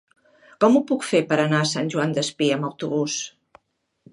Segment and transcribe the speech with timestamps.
[0.63, 3.19] Com ho puc fer per anar a Sant Joan Despí amb autobús?